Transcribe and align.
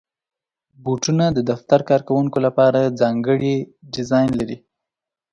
بوټونه 0.83 1.25
د 1.37 1.39
دفتر 1.51 1.79
کارکوونکو 1.89 2.37
لپاره 2.45 2.93
ځانګړي 3.01 3.55
ډیزاین 3.93 4.29
لري. 4.39 4.57